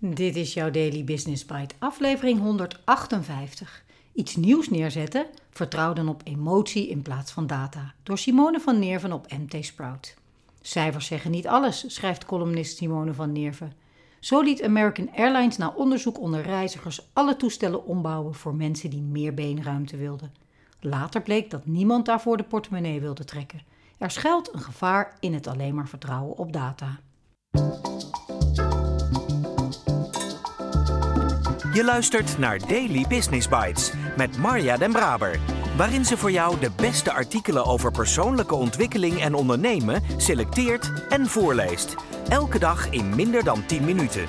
Dit 0.00 0.36
is 0.36 0.54
jouw 0.54 0.70
Daily 0.70 1.04
Business 1.04 1.44
Bite, 1.44 1.74
aflevering 1.78 2.40
158. 2.40 3.84
Iets 4.12 4.36
nieuws 4.36 4.68
neerzetten? 4.68 5.26
Vertrouw 5.50 5.92
dan 5.92 6.08
op 6.08 6.20
emotie 6.24 6.88
in 6.88 7.02
plaats 7.02 7.32
van 7.32 7.46
data. 7.46 7.94
Door 8.02 8.18
Simone 8.18 8.60
van 8.60 8.78
Neerven 8.78 9.12
op 9.12 9.32
MT 9.32 9.64
Sprout. 9.64 10.14
Cijfers 10.60 11.06
zeggen 11.06 11.30
niet 11.30 11.48
alles, 11.48 11.84
schrijft 11.94 12.24
columnist 12.24 12.76
Simone 12.76 13.14
van 13.14 13.32
Neerven. 13.32 13.72
Zo 14.20 14.40
liet 14.40 14.62
American 14.62 15.10
Airlines 15.14 15.56
na 15.56 15.72
onderzoek 15.76 16.20
onder 16.20 16.42
reizigers 16.42 17.08
alle 17.12 17.36
toestellen 17.36 17.84
ombouwen 17.84 18.34
voor 18.34 18.54
mensen 18.54 18.90
die 18.90 19.02
meer 19.02 19.34
beenruimte 19.34 19.96
wilden. 19.96 20.32
Later 20.80 21.22
bleek 21.22 21.50
dat 21.50 21.66
niemand 21.66 22.06
daarvoor 22.06 22.36
de 22.36 22.42
portemonnee 22.42 23.00
wilde 23.00 23.24
trekken. 23.24 23.62
Er 23.98 24.10
schuilt 24.10 24.54
een 24.54 24.60
gevaar 24.60 25.16
in 25.20 25.34
het 25.34 25.46
alleen 25.46 25.74
maar 25.74 25.88
vertrouwen 25.88 26.36
op 26.36 26.52
data. 26.52 27.00
Je 31.72 31.84
luistert 31.84 32.38
naar 32.38 32.58
Daily 32.58 33.04
Business 33.08 33.48
Bites 33.48 33.92
met 34.16 34.38
Marja 34.38 34.76
Den 34.76 34.92
Braber, 34.92 35.40
waarin 35.76 36.04
ze 36.04 36.16
voor 36.16 36.30
jou 36.30 36.60
de 36.60 36.70
beste 36.76 37.12
artikelen 37.12 37.64
over 37.64 37.90
persoonlijke 37.90 38.54
ontwikkeling 38.54 39.20
en 39.20 39.34
ondernemen 39.34 40.02
selecteert 40.16 40.92
en 41.08 41.26
voorleest. 41.26 41.94
Elke 42.28 42.58
dag 42.58 42.90
in 42.90 43.14
minder 43.14 43.44
dan 43.44 43.66
10 43.66 43.84
minuten. 43.84 44.26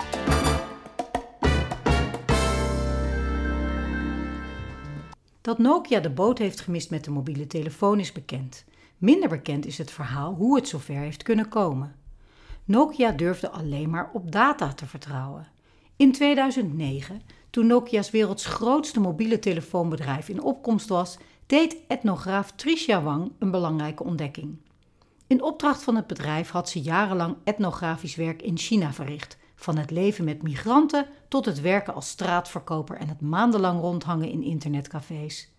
Dat 5.42 5.58
Nokia 5.58 6.00
de 6.00 6.12
boot 6.12 6.38
heeft 6.38 6.60
gemist 6.60 6.90
met 6.90 7.04
de 7.04 7.12
mobiele 7.12 7.48
telefoon 7.48 8.00
is 8.00 8.12
bekend. 8.12 8.66
Minder 8.98 9.30
bekend 9.30 9.66
is 9.66 9.78
het 9.78 9.92
verhaal 9.92 10.34
hoe 10.34 10.56
het 10.56 10.68
zover 10.68 10.96
heeft 10.96 11.24
kunnen 11.24 11.50
komen. 11.50 11.96
Nokia 12.66 13.12
durfde 13.12 13.50
alleen 13.50 13.90
maar 13.90 14.10
op 14.14 14.32
data 14.32 14.74
te 14.74 14.86
vertrouwen. 14.86 15.48
In 16.00 16.12
2009, 16.12 17.22
toen 17.50 17.68
Nokia's 17.68 18.12
werelds 18.12 18.46
grootste 18.46 19.00
mobiele 19.00 19.40
telefoonbedrijf 19.40 20.30
in 20.30 20.42
opkomst 20.42 20.88
was, 20.88 21.18
deed 21.46 21.78
etnograaf 21.88 22.52
Tricia 22.52 23.02
Wang 23.02 23.32
een 23.40 23.52
belangrijke 23.52 24.04
ontdekking. 24.04 24.58
In 25.28 25.44
opdracht 25.44 25.84
van 25.84 25.96
het 25.96 26.08
bedrijf 26.08 26.50
had 26.50 26.70
ze 26.70 26.82
jarenlang 26.82 27.36
etnografisch 27.44 28.16
werk 28.16 28.42
in 28.42 28.58
China 28.58 28.94
verricht, 28.94 29.38
van 29.56 29.78
het 29.78 29.92
leven 29.92 30.26
met 30.26 30.44
migranten 30.44 31.06
tot 31.28 31.46
het 31.46 31.62
werken 31.62 31.94
als 31.94 32.10
straatverkoper 32.10 32.98
en 32.98 33.08
het 33.08 33.22
maandenlang 33.22 33.80
rondhangen 33.80 34.30
in 34.30 34.44
internetcafés. 34.44 35.52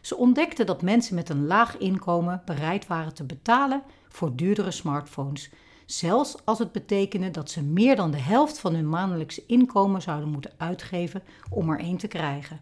Ze 0.00 0.16
ontdekte 0.16 0.64
dat 0.64 0.82
mensen 0.82 1.14
met 1.14 1.28
een 1.28 1.46
laag 1.46 1.78
inkomen 1.78 2.42
bereid 2.44 2.86
waren 2.86 3.14
te 3.14 3.24
betalen 3.24 3.82
voor 4.08 4.36
duurdere 4.36 4.70
smartphones, 4.70 5.50
zelfs 5.90 6.36
als 6.44 6.58
het 6.58 6.72
betekende 6.72 7.30
dat 7.30 7.50
ze 7.50 7.62
meer 7.62 7.96
dan 7.96 8.10
de 8.10 8.20
helft 8.20 8.58
van 8.58 8.74
hun 8.74 8.88
maandelijkse 8.88 9.42
inkomen 9.46 10.02
zouden 10.02 10.28
moeten 10.28 10.52
uitgeven 10.56 11.22
om 11.50 11.70
er 11.70 11.78
één 11.78 11.96
te 11.96 12.08
krijgen. 12.08 12.60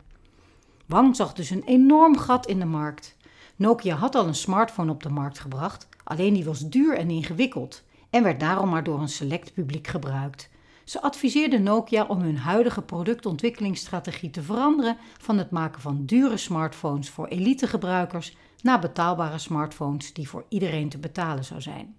Wang 0.87 1.17
zag 1.17 1.33
dus 1.33 1.51
een 1.51 1.63
enorm 1.65 2.17
gat 2.17 2.47
in 2.47 2.59
de 2.59 2.65
markt. 2.65 3.17
Nokia 3.57 3.97
had 3.97 4.15
al 4.15 4.27
een 4.27 4.35
smartphone 4.35 4.91
op 4.91 5.03
de 5.03 5.09
markt 5.09 5.39
gebracht, 5.39 5.89
alleen 6.05 6.35
die 6.35 6.45
was 6.45 6.69
duur 6.69 6.97
en 6.97 7.11
ingewikkeld 7.11 7.83
en 8.11 8.23
werd 8.23 8.41
daarom 8.41 8.69
maar 8.69 8.85
door 8.85 9.01
een 9.01 9.09
select 9.09 9.53
publiek 9.55 9.87
gebruikt. 9.87 10.51
Ze 10.85 11.03
adviseerde 11.03 11.59
Nokia 11.59 12.05
om 12.05 12.21
hun 12.21 12.39
huidige 12.39 12.83
productontwikkelingsstrategie 12.83 14.31
te 14.31 14.43
veranderen 14.43 14.97
van 15.19 15.39
het 15.39 15.51
maken 15.51 15.81
van 15.81 16.05
dure 16.05 16.37
smartphones 16.37 17.11
voor 17.11 17.27
elitegebruikers 17.27 18.37
naar 18.63 18.81
betaalbare 18.81 19.39
smartphones 19.39 20.13
die 20.13 20.29
voor 20.29 20.45
iedereen 20.49 20.89
te 20.89 20.99
betalen 20.99 21.45
zou 21.45 21.61
zijn. 21.61 21.95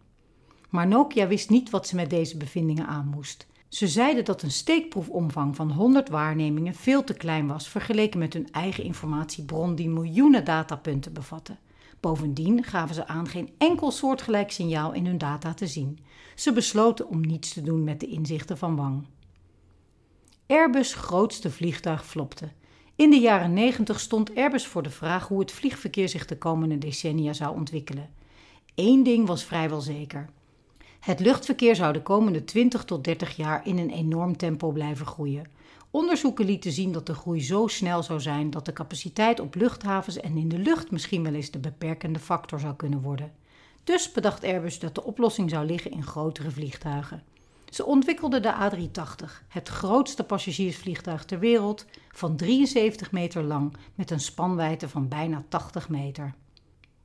Maar 0.70 0.88
Nokia 0.88 1.28
wist 1.28 1.50
niet 1.50 1.70
wat 1.70 1.88
ze 1.88 1.96
met 1.96 2.10
deze 2.10 2.38
bevindingen 2.38 2.88
aan 2.88 3.08
moest. 3.08 3.48
Ze 3.68 3.88
zeiden 3.88 4.26
dat 4.26 4.42
een 4.42 4.52
steekproefomvang 4.52 5.56
van 5.56 5.72
100 5.72 6.10
waarnemingen 6.10 6.76
veel 6.76 7.04
te 7.04 7.14
klein 7.14 7.48
was 7.48 7.68
vergeleken 7.68 8.20
met 8.20 8.34
hun 8.34 8.52
eigen 8.52 8.84
informatiebron 8.84 9.76
die 9.76 9.90
miljoenen 9.90 10.46
datapunten 10.46 11.14
bevatte. 11.14 11.56
Bovendien 12.00 12.64
gaven 12.64 12.96
ze 12.96 13.08
aan 13.08 13.28
geen 13.28 13.50
enkel 13.58 13.92
soortgelijk 13.92 14.52
signaal 14.52 14.94
in 14.94 15.06
hun 15.06 15.18
data 15.18 15.54
te 15.54 15.68
zien. 15.68 16.00
Ze 16.36 16.54
besloten 16.54 17.08
om 17.08 17.22
niets 17.22 17.54
te 17.54 17.62
doen 17.62 17.84
met 17.84 18.00
de 18.00 18.08
inzichten 18.08 18.58
van 18.58 18.76
Wang. 18.76 19.06
Airbus' 20.48 20.94
grootste 20.94 21.52
vliegtuig 21.52 22.06
flopte. 22.06 22.50
In 22.96 23.10
de 23.10 23.20
jaren 23.20 23.54
90 23.54 24.00
stond 24.00 24.36
Airbus 24.36 24.68
voor 24.68 24.84
de 24.84 24.90
vraag 24.90 25.28
hoe 25.28 25.40
het 25.40 25.52
vliegverkeer 25.52 26.10
zich 26.10 26.26
de 26.26 26.38
komende 26.38 26.78
decennia 26.78 27.34
zou 27.34 27.56
ontwikkelen. 27.56 28.10
Eén 28.76 29.04
ding 29.04 29.28
was 29.28 29.44
vrijwel 29.44 29.82
zeker. 29.82 30.30
Het 31.08 31.20
luchtverkeer 31.20 31.76
zou 31.76 31.94
de 31.94 32.02
komende 32.02 32.44
20 32.44 32.84
tot 32.84 33.04
30 33.04 33.36
jaar 33.36 33.66
in 33.66 33.78
een 33.78 33.90
enorm 33.90 34.38
tempo 34.38 34.72
blijven 34.72 35.06
groeien. 35.06 35.48
Onderzoeken 35.92 36.46
lieten 36.46 36.72
zien 36.72 36.92
dat 36.92 37.06
de 37.06 37.14
groei 37.14 37.44
zo 37.44 37.68
snel 37.68 38.04
zou 38.04 38.20
zijn 38.20 38.50
dat 38.50 38.66
de 38.66 38.74
capaciteit 38.74 39.40
op 39.40 39.56
luchthavens 39.56 40.20
en 40.20 40.38
in 40.38 40.50
de 40.50 40.58
lucht 40.58 40.92
misschien 40.92 41.24
wel 41.24 41.34
eens 41.34 41.52
de 41.52 41.60
beperkende 41.60 42.20
factor 42.20 42.60
zou 42.60 42.76
kunnen 42.76 43.02
worden. 43.02 43.32
Dus 43.84 44.12
bedacht 44.12 44.44
Airbus 44.44 44.80
dat 44.80 44.96
de 44.96 45.04
oplossing 45.04 45.50
zou 45.50 45.66
liggen 45.66 45.92
in 45.92 46.04
grotere 46.04 46.52
vliegtuigen. 46.52 47.24
Ze 47.70 47.86
ontwikkelden 47.86 48.42
de 48.42 48.54
A380, 48.54 49.48
het 49.48 49.68
grootste 49.68 50.24
passagiersvliegtuig 50.24 51.26
ter 51.26 51.40
wereld, 51.40 51.86
van 52.12 52.36
73 52.36 53.12
meter 53.12 53.44
lang 53.44 53.74
met 53.96 54.12
een 54.12 54.20
spanwijdte 54.20 54.90
van 54.90 55.08
bijna 55.08 55.44
80 55.50 55.90
meter. 55.90 56.34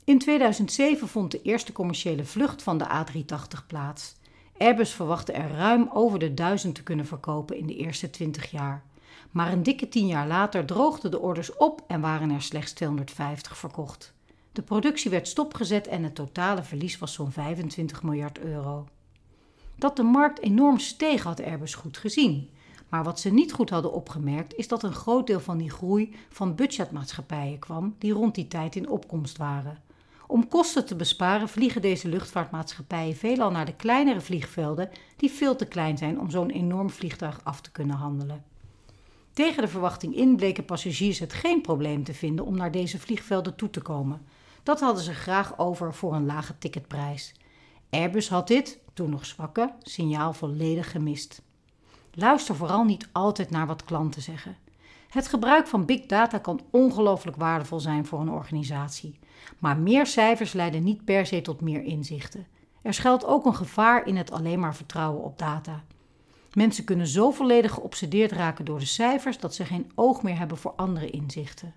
In 0.04 0.18
2007 0.18 1.08
vond 1.08 1.30
de 1.30 1.42
eerste 1.42 1.72
commerciële 1.72 2.24
vlucht 2.24 2.62
van 2.62 2.78
de 2.78 2.86
A380 2.86 3.66
plaats. 3.66 4.16
Airbus 4.58 4.92
verwachtte 4.92 5.32
er 5.32 5.50
ruim 5.50 5.88
over 5.92 6.18
de 6.18 6.34
duizend 6.34 6.74
te 6.74 6.82
kunnen 6.82 7.06
verkopen 7.06 7.56
in 7.56 7.66
de 7.66 7.76
eerste 7.76 8.10
20 8.10 8.50
jaar. 8.50 8.82
Maar 9.30 9.52
een 9.52 9.62
dikke 9.62 9.88
10 9.88 10.06
jaar 10.06 10.26
later 10.26 10.64
droogden 10.64 11.10
de 11.10 11.18
orders 11.18 11.56
op 11.56 11.84
en 11.86 12.00
waren 12.00 12.30
er 12.30 12.42
slechts 12.42 12.72
250 12.72 13.56
verkocht. 13.56 14.14
De 14.52 14.62
productie 14.62 15.10
werd 15.10 15.28
stopgezet 15.28 15.86
en 15.86 16.02
het 16.02 16.14
totale 16.14 16.62
verlies 16.62 16.98
was 16.98 17.12
zo'n 17.12 17.32
25 17.32 18.02
miljard 18.02 18.38
euro. 18.38 18.88
Dat 19.76 19.96
de 19.96 20.02
markt 20.02 20.41
enorm 20.41 20.78
steeg 20.78 21.22
had 21.22 21.42
Airbus 21.42 21.74
goed 21.74 21.96
gezien. 21.96 22.50
Maar 22.88 23.04
wat 23.04 23.20
ze 23.20 23.30
niet 23.30 23.52
goed 23.52 23.70
hadden 23.70 23.92
opgemerkt 23.92 24.54
is 24.54 24.68
dat 24.68 24.82
een 24.82 24.94
groot 24.94 25.26
deel 25.26 25.41
van 25.41 25.58
die 25.58 25.70
groei 25.70 26.14
van 26.28 26.54
budgetmaatschappijen 26.54 27.58
kwam 27.58 27.94
die 27.98 28.12
rond 28.12 28.34
die 28.34 28.48
tijd 28.48 28.76
in 28.76 28.88
opkomst 28.88 29.36
waren. 29.36 29.82
Om 30.32 30.48
kosten 30.48 30.87
te 30.87 30.97
besparen 30.97 31.48
vliegen 31.48 31.82
deze 31.82 32.09
luchtvaartmaatschappijen 32.09 33.16
veelal 33.16 33.50
naar 33.50 33.66
de 33.66 33.75
kleinere 33.76 34.20
vliegvelden 34.20 34.91
die 35.16 35.31
veel 35.31 35.56
te 35.56 35.66
klein 35.66 35.98
zijn 35.98 36.20
om 36.20 36.31
zo'n 36.31 36.50
enorm 36.50 36.91
vliegtuig 36.91 37.41
af 37.44 37.60
te 37.60 37.70
kunnen 37.70 37.97
handelen. 37.97 38.44
Tegen 39.32 39.62
de 39.62 39.69
verwachting 39.69 40.16
in 40.16 40.37
bleken 40.37 40.65
passagiers 40.65 41.19
het 41.19 41.32
geen 41.32 41.60
probleem 41.60 42.04
te 42.04 42.15
vinden 42.15 42.44
om 42.44 42.56
naar 42.56 42.71
deze 42.71 42.98
vliegvelden 42.98 43.56
toe 43.56 43.71
te 43.71 43.81
komen. 43.81 44.22
Dat 44.62 44.81
hadden 44.81 45.03
ze 45.03 45.15
graag 45.15 45.59
over 45.59 45.94
voor 45.94 46.15
een 46.15 46.26
lage 46.26 46.59
ticketprijs. 46.59 47.34
Airbus 47.91 48.28
had 48.28 48.48
dit, 48.48 48.78
toen 48.92 49.10
nog 49.10 49.26
zwakke, 49.26 49.72
signaal 49.82 50.32
volledig 50.32 50.91
gemist. 50.91 51.42
Luister 52.12 52.54
vooral 52.54 52.84
niet 52.84 53.09
altijd 53.12 53.50
naar 53.50 53.66
wat 53.66 53.84
klanten 53.84 54.22
zeggen. 54.22 54.56
Het 55.09 55.28
gebruik 55.28 55.66
van 55.66 55.84
big 55.84 56.06
data 56.06 56.38
kan 56.38 56.60
ongelooflijk 56.71 57.37
waardevol 57.37 57.81
zijn 57.81 58.06
voor 58.06 58.21
een 58.21 58.31
organisatie. 58.31 59.19
Maar 59.58 59.76
meer 59.76 60.06
cijfers 60.06 60.53
leiden 60.53 60.82
niet 60.82 61.04
per 61.04 61.26
se 61.26 61.42
tot 61.42 61.60
meer 61.60 61.82
inzichten. 61.82 62.47
Er 62.82 62.94
schuilt 62.94 63.25
ook 63.25 63.47
een 63.47 63.54
gevaar 63.54 64.06
in 64.06 64.16
het 64.16 64.30
alleen 64.30 64.60
maar 64.60 64.75
vertrouwen 64.75 65.22
op 65.22 65.38
data. 65.38 65.84
Mensen 66.53 66.84
kunnen 66.84 67.06
zo 67.06 67.30
volledig 67.30 67.72
geobsedeerd 67.72 68.32
raken 68.32 68.64
door 68.64 68.78
de 68.78 68.84
cijfers 68.84 69.38
dat 69.38 69.54
ze 69.54 69.64
geen 69.64 69.91
oog 69.94 70.22
meer 70.22 70.38
hebben 70.38 70.56
voor 70.56 70.72
andere 70.76 71.10
inzichten. 71.10 71.75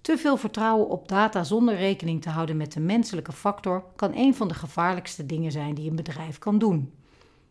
Te 0.00 0.18
veel 0.18 0.36
vertrouwen 0.36 0.88
op 0.88 1.08
data 1.08 1.44
zonder 1.44 1.76
rekening 1.76 2.22
te 2.22 2.30
houden 2.30 2.56
met 2.56 2.72
de 2.72 2.80
menselijke 2.80 3.32
factor 3.32 3.84
kan 3.96 4.12
een 4.14 4.34
van 4.34 4.48
de 4.48 4.54
gevaarlijkste 4.54 5.26
dingen 5.26 5.52
zijn 5.52 5.74
die 5.74 5.90
een 5.90 5.96
bedrijf 5.96 6.38
kan 6.38 6.58
doen. 6.58 6.92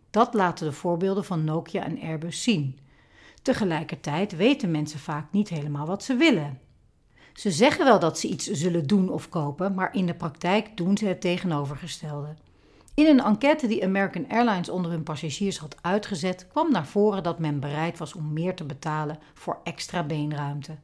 Dat 0.09 0.34
laten 0.34 0.66
de 0.67 0.73
voorbeelden 0.73 1.25
van 1.25 1.44
Nokia 1.44 1.84
en 1.84 2.02
Airbus 2.02 2.44
zien. 2.44 2.79
Tegelijkertijd 3.41 4.35
weten 4.35 4.72
mensen 4.72 4.99
vaak 4.99 5.32
niet 5.32 5.49
helemaal 5.49 5.85
wat 5.85 6.03
ze 6.03 6.16
willen. 6.16 6.59
Ze 7.35 7.52
zeggen 7.52 7.85
wel 7.85 7.99
dat 7.99 8.20
ze 8.20 8.28
iets 8.28 8.52
zullen 8.52 8.87
doen 8.87 9.09
of 9.09 9.29
kopen, 9.29 9.73
maar 9.73 9.93
in 9.93 10.05
de 10.05 10.14
praktijk 10.14 10.78
doen 10.78 10.97
ze 10.97 11.05
het 11.05 11.22
tegenovergestelde. 11.22 12.35
In 12.93 13.05
een 13.05 13.23
enquête 13.23 13.67
die 13.67 13.84
American 13.84 14.29
Airlines 14.29 14.70
onder 14.70 14.91
hun 14.91 15.03
passagiers 15.03 15.58
had 15.58 15.76
uitgezet, 15.82 16.47
kwam 16.47 16.72
naar 16.72 16.87
voren 16.87 17.23
dat 17.23 17.40
men 17.40 17.59
bereid 17.59 17.97
was 17.97 18.14
om 18.14 18.34
meer 18.34 18.55
te 18.55 18.64
betalen 18.64 19.20
voor 19.34 19.59
extra 19.64 20.03
beenruimte. 20.03 20.76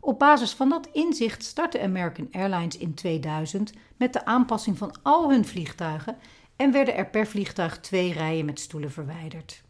Op 0.00 0.18
basis 0.18 0.52
van 0.52 0.68
dat 0.68 0.88
inzicht 0.92 1.44
startte 1.44 1.80
American 1.80 2.28
Airlines 2.32 2.78
in 2.78 2.94
2000 2.94 3.72
met 3.96 4.12
de 4.12 4.24
aanpassing 4.24 4.78
van 4.78 4.94
al 5.02 5.30
hun 5.30 5.44
vliegtuigen 5.44 6.16
en 6.56 6.72
werden 6.72 6.96
er 6.96 7.06
per 7.06 7.26
vliegtuig 7.26 7.80
twee 7.80 8.12
rijen 8.12 8.44
met 8.44 8.60
stoelen 8.60 8.92
verwijderd. 8.92 9.62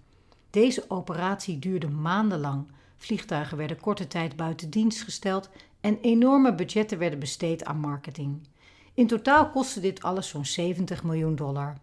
Deze 0.51 0.85
operatie 0.89 1.59
duurde 1.59 1.89
maandenlang. 1.89 2.67
Vliegtuigen 2.97 3.57
werden 3.57 3.81
korte 3.81 4.07
tijd 4.07 4.37
buiten 4.37 4.71
dienst 4.71 5.03
gesteld 5.03 5.51
en 5.81 5.99
enorme 6.01 6.55
budgetten 6.55 6.99
werden 6.99 7.19
besteed 7.19 7.65
aan 7.65 7.81
marketing. 7.81 8.41
In 8.95 9.07
totaal 9.07 9.51
kostte 9.51 9.81
dit 9.81 10.03
alles 10.03 10.29
zo'n 10.29 10.45
70 10.45 11.05
miljoen 11.05 11.37
dollar. 11.37 11.77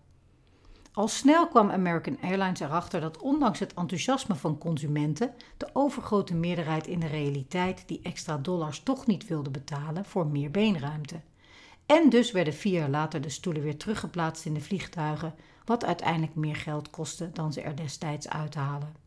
Al 0.94 1.08
snel 1.08 1.48
kwam 1.48 1.70
American 1.70 2.18
Airlines 2.22 2.60
erachter 2.60 3.02
dat 3.02 3.18
ondanks 3.18 3.60
het 3.60 3.74
enthousiasme 3.74 4.36
van 4.36 4.58
consumenten 4.58 5.34
de 5.58 5.70
overgrote 5.74 6.34
meerderheid 6.34 6.88
in 6.88 7.00
de 7.00 7.08
realiteit 7.08 7.84
die 7.86 8.00
extra 8.04 8.38
dollars 8.38 8.80
toch 8.80 9.08
niet 9.08 9.28
wilde 9.28 9.50
betalen 9.50 10.06
voor 10.06 10.28
meer 10.28 10.52
beenruimte. 10.52 11.22
En 11.86 12.10
dus 12.10 12.32
werden 12.32 12.54
vier 12.54 12.80
jaar 12.80 12.90
later 12.90 13.22
de 13.22 13.30
stoelen 13.30 13.64
weer 13.64 13.78
teruggeplaatst 13.78 14.46
in 14.46 14.54
de 14.54 14.62
vliegtuigen, 14.62 15.36
wat 15.66 15.86
uiteindelijk 15.86 16.36
meer 16.36 16.56
geld 16.56 16.90
kostte 16.90 17.30
dan 17.34 17.54
ze 17.54 17.62
er 17.62 17.76
destijds 17.76 18.30
uithalen. 18.30 19.01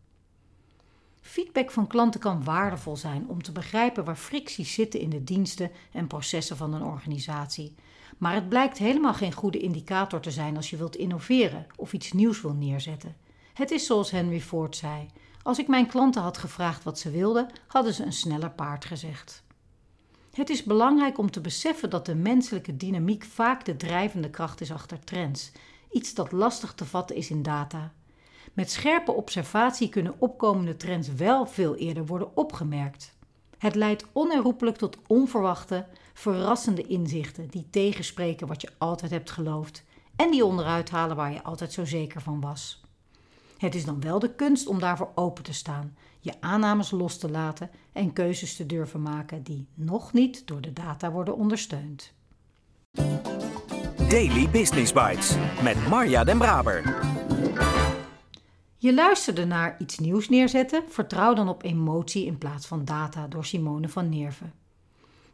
Feedback 1.25 1.71
van 1.71 1.87
klanten 1.87 2.21
kan 2.21 2.45
waardevol 2.45 2.97
zijn 2.97 3.29
om 3.29 3.43
te 3.43 3.53
begrijpen 3.53 4.05
waar 4.05 4.17
fricties 4.17 4.75
zitten 4.75 5.01
in 5.01 5.11
de 5.11 5.25
diensten 5.25 5.71
en 5.93 6.07
processen 6.07 6.57
van 6.57 6.75
een 6.75 6.83
organisatie. 6.83 7.75
Maar 8.19 8.35
het 8.35 8.49
blijkt 8.49 8.79
helemaal 8.79 9.15
geen 9.15 9.33
goede 9.33 9.59
indicator 9.59 10.21
te 10.21 10.31
zijn 10.31 10.57
als 10.57 10.71
je 10.71 10.77
wilt 10.77 10.97
innoveren 10.97 11.67
of 11.77 11.93
iets 11.93 12.13
nieuws 12.13 12.41
wil 12.41 12.53
neerzetten. 12.53 13.17
Het 13.55 13.71
is 13.71 13.87
zoals 13.87 14.11
Henry 14.11 14.41
Ford 14.41 14.77
zei: 14.77 15.07
Als 15.43 15.59
ik 15.59 15.69
mijn 15.69 15.87
klanten 15.87 16.23
had 16.23 16.39
gevraagd 16.39 16.85
wat 16.85 16.99
ze 16.99 17.11
wilden, 17.11 17.51
hadden 17.67 17.95
ze 17.95 18.05
een 18.05 18.13
sneller 18.13 18.51
paard 18.51 18.85
gezegd. 18.85 19.43
Het 20.33 20.51
is 20.51 20.63
belangrijk 20.63 21.19
om 21.19 21.31
te 21.31 21.41
beseffen 21.41 21.91
dat 21.91 22.07
de 22.07 22.15
menselijke 22.15 22.77
dynamiek 22.77 23.25
vaak 23.25 23.65
de 23.65 23.77
drijvende 23.77 24.31
kracht 24.31 24.61
is 24.61 24.73
achter 24.73 25.05
trends, 25.05 25.53
iets 25.91 26.15
dat 26.15 26.33
lastig 26.33 26.75
te 26.75 26.85
vatten 26.85 27.17
is 27.17 27.31
in 27.31 27.43
data. 27.43 27.93
Met 28.55 28.71
scherpe 28.71 29.13
observatie 29.13 29.89
kunnen 29.89 30.15
opkomende 30.19 30.77
trends 30.77 31.09
wel 31.15 31.47
veel 31.47 31.77
eerder 31.77 32.07
worden 32.07 32.37
opgemerkt. 32.37 33.17
Het 33.59 33.75
leidt 33.75 34.05
onherroepelijk 34.13 34.77
tot 34.77 34.99
onverwachte, 35.07 35.87
verrassende 36.13 36.87
inzichten 36.87 37.49
die 37.49 37.67
tegenspreken 37.71 38.47
wat 38.47 38.61
je 38.61 38.71
altijd 38.79 39.11
hebt 39.11 39.31
geloofd 39.31 39.85
en 40.17 40.31
die 40.31 40.45
onderuit 40.45 40.91
halen 40.91 41.17
waar 41.17 41.33
je 41.33 41.43
altijd 41.43 41.73
zo 41.73 41.85
zeker 41.85 42.21
van 42.21 42.41
was. 42.41 42.83
Het 43.59 43.75
is 43.75 43.85
dan 43.85 44.01
wel 44.01 44.19
de 44.19 44.35
kunst 44.35 44.67
om 44.67 44.79
daarvoor 44.79 45.11
open 45.15 45.45
te 45.45 45.53
staan, 45.53 45.97
je 46.21 46.33
aannames 46.41 46.91
los 46.91 47.19
te 47.19 47.31
laten 47.31 47.71
en 47.93 48.13
keuzes 48.13 48.57
te 48.57 48.67
durven 48.67 49.03
maken 49.03 49.43
die 49.43 49.67
nog 49.75 50.13
niet 50.13 50.47
door 50.47 50.61
de 50.61 50.73
data 50.73 51.11
worden 51.11 51.37
ondersteund. 51.37 52.13
Daily 54.09 54.49
Business 54.51 54.93
Bites 54.93 55.37
met 55.63 55.89
Marja 55.89 56.25
Den 56.25 56.39
Braber. 56.39 57.14
Je 58.85 58.95
luisterde 58.95 59.45
naar 59.45 59.77
iets 59.79 59.99
nieuws 59.99 60.29
neerzetten. 60.29 60.85
Vertrouw 60.89 61.35
dan 61.35 61.49
op 61.49 61.63
emotie 61.63 62.27
in 62.27 62.39
plaats 62.39 62.67
van 62.67 62.85
data 62.85 63.27
door 63.27 63.45
Simone 63.45 63.89
van 63.89 64.09
Nerven. 64.09 64.53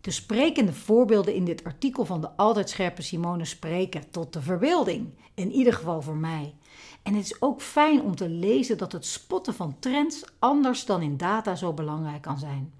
De 0.00 0.10
sprekende 0.10 0.72
voorbeelden 0.72 1.34
in 1.34 1.44
dit 1.44 1.64
artikel 1.64 2.04
van 2.04 2.20
de 2.20 2.36
altijd 2.36 2.70
scherpe 2.70 3.02
Simone 3.02 3.44
spreken 3.44 4.10
tot 4.10 4.32
de 4.32 4.42
verbeelding. 4.42 5.08
In 5.34 5.52
ieder 5.52 5.72
geval 5.72 6.02
voor 6.02 6.16
mij. 6.16 6.54
En 7.02 7.14
het 7.14 7.24
is 7.24 7.42
ook 7.42 7.62
fijn 7.62 8.02
om 8.02 8.16
te 8.16 8.28
lezen 8.28 8.78
dat 8.78 8.92
het 8.92 9.06
spotten 9.06 9.54
van 9.54 9.76
trends 9.78 10.24
anders 10.38 10.84
dan 10.84 11.02
in 11.02 11.16
data 11.16 11.54
zo 11.54 11.72
belangrijk 11.72 12.22
kan 12.22 12.38
zijn. 12.38 12.72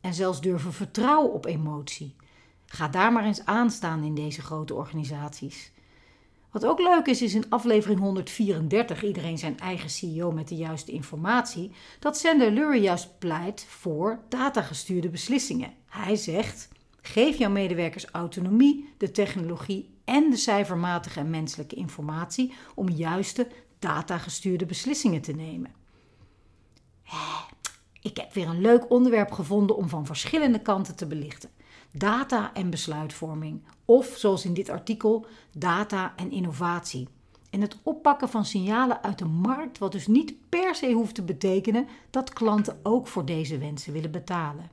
En 0.00 0.14
zelfs 0.14 0.40
durven 0.40 0.72
vertrouwen 0.72 1.32
op 1.32 1.44
emotie. 1.44 2.16
Ga 2.66 2.88
daar 2.88 3.12
maar 3.12 3.24
eens 3.24 3.44
aan 3.44 3.70
staan 3.70 4.02
in 4.02 4.14
deze 4.14 4.42
grote 4.42 4.74
organisaties. 4.74 5.72
Wat 6.52 6.64
ook 6.64 6.80
leuk 6.80 7.06
is, 7.06 7.22
is 7.22 7.34
in 7.34 7.44
aflevering 7.48 8.00
134, 8.00 9.04
iedereen 9.04 9.38
zijn 9.38 9.58
eigen 9.58 9.90
CEO 9.90 10.32
met 10.32 10.48
de 10.48 10.56
juiste 10.56 10.92
informatie, 10.92 11.72
dat 11.98 12.18
Sander 12.18 12.50
Lurie 12.50 12.82
juist 12.82 13.18
pleit 13.18 13.64
voor 13.68 14.20
datagestuurde 14.28 15.08
beslissingen. 15.08 15.72
Hij 15.86 16.16
zegt: 16.16 16.68
geef 17.00 17.38
jouw 17.38 17.50
medewerkers 17.50 18.04
autonomie, 18.04 18.88
de 18.98 19.10
technologie 19.10 19.90
en 20.04 20.30
de 20.30 20.36
cijfermatige 20.36 21.20
en 21.20 21.30
menselijke 21.30 21.74
informatie 21.74 22.52
om 22.74 22.88
juiste 22.88 23.48
datagestuurde 23.78 24.66
beslissingen 24.66 25.20
te 25.20 25.32
nemen. 25.32 25.70
Ik 28.02 28.16
heb 28.16 28.32
weer 28.32 28.48
een 28.48 28.60
leuk 28.60 28.90
onderwerp 28.90 29.30
gevonden 29.30 29.76
om 29.76 29.88
van 29.88 30.06
verschillende 30.06 30.62
kanten 30.62 30.96
te 30.96 31.06
belichten 31.06 31.50
data 31.92 32.54
en 32.54 32.70
besluitvorming. 32.70 33.62
Of 33.84 34.14
zoals 34.16 34.44
in 34.44 34.54
dit 34.54 34.68
artikel, 34.68 35.26
data 35.52 36.12
en 36.16 36.30
innovatie. 36.30 37.08
En 37.50 37.60
het 37.60 37.76
oppakken 37.82 38.28
van 38.28 38.44
signalen 38.44 39.02
uit 39.02 39.18
de 39.18 39.24
markt, 39.24 39.78
wat 39.78 39.92
dus 39.92 40.06
niet 40.06 40.34
per 40.48 40.74
se 40.74 40.92
hoeft 40.92 41.14
te 41.14 41.22
betekenen 41.22 41.88
dat 42.10 42.32
klanten 42.32 42.80
ook 42.82 43.06
voor 43.06 43.24
deze 43.24 43.58
wensen 43.58 43.92
willen 43.92 44.10
betalen. 44.10 44.70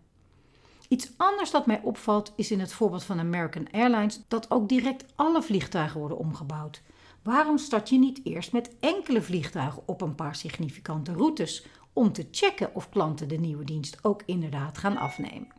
Iets 0.87 1.11
anders 1.17 1.51
dat 1.51 1.65
mij 1.65 1.81
opvalt 1.83 2.33
is 2.35 2.51
in 2.51 2.59
het 2.59 2.73
voorbeeld 2.73 3.03
van 3.03 3.19
American 3.19 3.67
Airlines 3.71 4.21
dat 4.27 4.51
ook 4.51 4.69
direct 4.69 5.05
alle 5.15 5.41
vliegtuigen 5.41 5.99
worden 5.99 6.17
omgebouwd. 6.17 6.81
Waarom 7.21 7.57
start 7.57 7.89
je 7.89 7.97
niet 7.97 8.19
eerst 8.23 8.51
met 8.51 8.75
enkele 8.79 9.21
vliegtuigen 9.21 9.81
op 9.85 10.01
een 10.01 10.15
paar 10.15 10.35
significante 10.35 11.13
routes 11.13 11.65
om 11.93 12.11
te 12.11 12.27
checken 12.31 12.75
of 12.75 12.89
klanten 12.89 13.27
de 13.27 13.37
nieuwe 13.37 13.63
dienst 13.63 13.97
ook 14.01 14.23
inderdaad 14.25 14.77
gaan 14.77 14.97
afnemen? 14.97 15.58